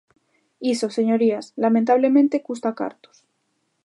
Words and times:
Iso, 0.73 0.87
señorías, 0.97 1.45
lamentablemente 1.65 2.43
custa 2.47 2.71
cartos. 2.81 3.17